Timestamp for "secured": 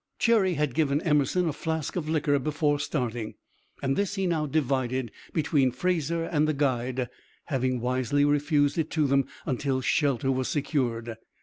10.47-11.17